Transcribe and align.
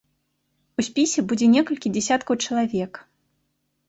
У 0.77 0.85
спісе 0.87 1.19
будзе 1.31 1.49
некалькі 1.55 1.91
дзесяткаў 1.97 2.39
чалавек. 2.47 2.93